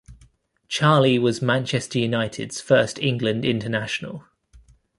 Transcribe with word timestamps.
Charlie 0.67 1.19
was 1.19 1.43
Manchester 1.43 1.99
United's 1.99 2.59
first 2.59 2.97
England 2.97 3.45
international. 3.45 4.23